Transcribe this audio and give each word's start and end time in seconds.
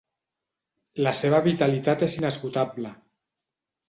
La 1.07 1.11
seva 1.19 1.41
vitalitat 1.47 2.05
és 2.07 2.15
inesgotable. 2.21 2.95